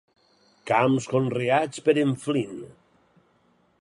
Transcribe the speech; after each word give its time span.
Camps 0.69 1.07
conreats 1.11 1.85
per 1.89 1.95
en 2.05 2.17
Flynn. 2.25 2.57